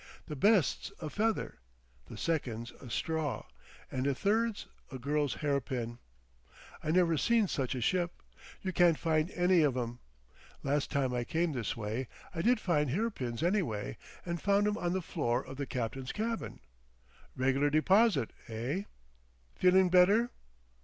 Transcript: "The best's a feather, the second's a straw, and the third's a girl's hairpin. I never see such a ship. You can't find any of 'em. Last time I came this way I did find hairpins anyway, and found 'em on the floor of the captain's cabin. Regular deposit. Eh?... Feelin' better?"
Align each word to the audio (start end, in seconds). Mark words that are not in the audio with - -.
"The 0.25 0.35
best's 0.35 0.91
a 0.99 1.11
feather, 1.11 1.59
the 2.07 2.17
second's 2.17 2.71
a 2.81 2.89
straw, 2.89 3.45
and 3.91 4.03
the 4.07 4.15
third's 4.15 4.65
a 4.91 4.97
girl's 4.97 5.35
hairpin. 5.45 5.99
I 6.83 6.89
never 6.89 7.17
see 7.17 7.45
such 7.45 7.75
a 7.75 7.81
ship. 7.81 8.23
You 8.63 8.73
can't 8.73 8.97
find 8.97 9.29
any 9.29 9.61
of 9.61 9.77
'em. 9.77 9.99
Last 10.63 10.89
time 10.89 11.13
I 11.13 11.23
came 11.23 11.51
this 11.51 11.77
way 11.77 12.07
I 12.33 12.41
did 12.41 12.59
find 12.59 12.89
hairpins 12.89 13.43
anyway, 13.43 13.95
and 14.25 14.41
found 14.41 14.65
'em 14.67 14.75
on 14.79 14.93
the 14.93 15.03
floor 15.03 15.45
of 15.45 15.57
the 15.57 15.67
captain's 15.67 16.11
cabin. 16.11 16.61
Regular 17.35 17.69
deposit. 17.69 18.33
Eh?... 18.47 18.85
Feelin' 19.53 19.89
better?" 19.89 20.31